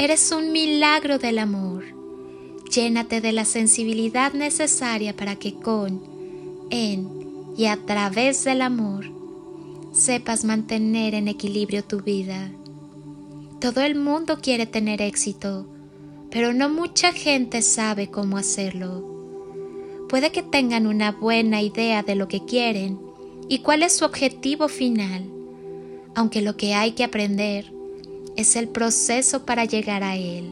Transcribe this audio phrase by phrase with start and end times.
[0.00, 1.82] Eres un milagro del amor.
[2.72, 6.00] Llénate de la sensibilidad necesaria para que con,
[6.70, 7.08] en
[7.56, 9.06] y a través del amor
[9.90, 12.52] sepas mantener en equilibrio tu vida.
[13.60, 15.66] Todo el mundo quiere tener éxito,
[16.30, 19.04] pero no mucha gente sabe cómo hacerlo.
[20.08, 23.00] Puede que tengan una buena idea de lo que quieren
[23.48, 25.28] y cuál es su objetivo final,
[26.14, 27.77] aunque lo que hay que aprender
[28.38, 30.48] es el proceso para llegar a Él.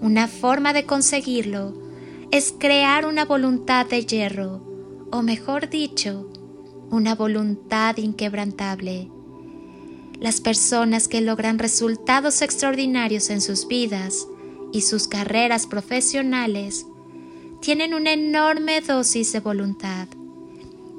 [0.00, 1.74] Una forma de conseguirlo
[2.30, 4.60] es crear una voluntad de hierro,
[5.10, 6.30] o mejor dicho,
[6.88, 9.10] una voluntad inquebrantable.
[10.20, 14.28] Las personas que logran resultados extraordinarios en sus vidas
[14.72, 16.86] y sus carreras profesionales
[17.60, 20.06] tienen una enorme dosis de voluntad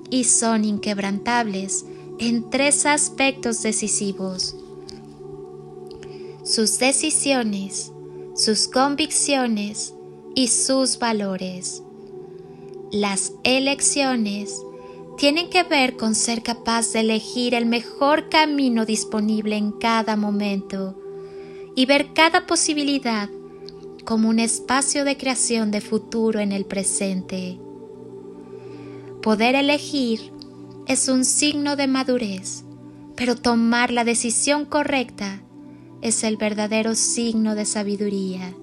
[0.10, 1.86] y son inquebrantables
[2.20, 4.58] en tres aspectos decisivos
[6.58, 7.92] sus decisiones,
[8.36, 9.94] sus convicciones
[10.34, 11.84] y sus valores.
[12.92, 14.60] Las elecciones
[15.20, 21.00] tienen que ver con ser capaz de elegir el mejor camino disponible en cada momento
[21.76, 23.30] y ver cada posibilidad
[24.04, 27.60] como un espacio de creación de futuro en el presente.
[29.22, 30.34] Poder elegir
[30.88, 32.64] es un signo de madurez,
[33.16, 35.44] pero tomar la decisión correcta
[36.02, 38.54] es el verdadero signo de sabiduría.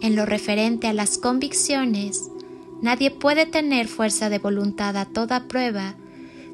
[0.00, 2.30] En lo referente a las convicciones,
[2.80, 5.96] nadie puede tener fuerza de voluntad a toda prueba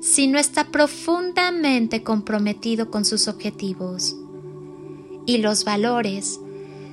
[0.01, 4.17] si no está profundamente comprometido con sus objetivos.
[5.27, 6.41] Y los valores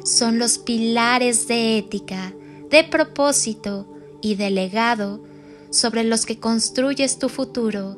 [0.04, 2.34] son los pilares de ética,
[2.70, 3.88] de propósito
[4.22, 5.22] y de legado
[5.70, 7.98] sobre los que construyes tu futuro,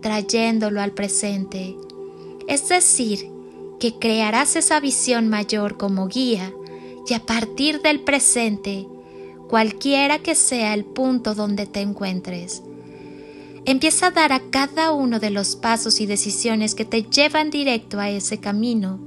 [0.00, 1.76] trayéndolo al presente.
[2.48, 3.30] Es decir,
[3.82, 6.52] que crearás esa visión mayor como guía
[7.04, 8.86] y a partir del presente,
[9.48, 12.62] cualquiera que sea el punto donde te encuentres,
[13.64, 17.98] empieza a dar a cada uno de los pasos y decisiones que te llevan directo
[17.98, 19.00] a ese camino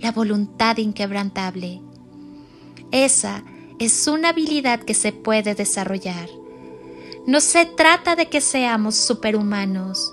[0.00, 1.80] la voluntad inquebrantable.
[2.90, 3.44] Esa
[3.78, 6.28] es una habilidad que se puede desarrollar.
[7.28, 10.12] No se trata de que seamos superhumanos,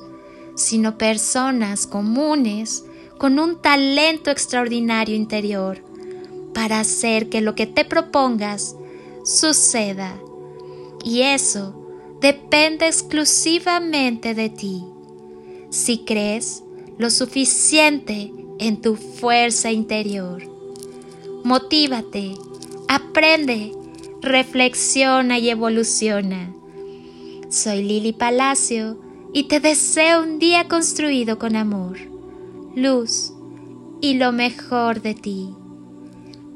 [0.55, 2.83] sino personas comunes
[3.17, 5.83] con un talento extraordinario interior
[6.53, 8.75] para hacer que lo que te propongas
[9.23, 10.17] suceda.
[11.03, 11.75] Y eso
[12.21, 14.83] depende exclusivamente de ti.
[15.69, 16.63] Si crees
[16.97, 20.43] lo suficiente en tu fuerza interior.
[21.43, 22.33] Motívate,
[22.87, 23.73] aprende,
[24.21, 26.53] reflexiona y evoluciona.
[27.49, 28.97] Soy Lili Palacio
[29.33, 32.14] y te deseo un día construido con amor
[32.75, 33.33] luz
[34.01, 35.49] y lo mejor de ti.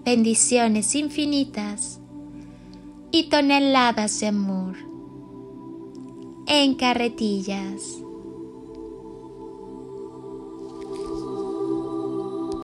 [0.03, 1.99] Bendiciones infinitas
[3.11, 4.75] y toneladas de amor
[6.47, 8.03] en carretillas.